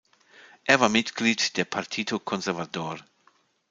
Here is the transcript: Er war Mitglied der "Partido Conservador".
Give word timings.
Er 0.63 0.79
war 0.79 0.89
Mitglied 0.89 1.57
der 1.57 1.65
"Partido 1.65 2.17
Conservador". 2.17 2.97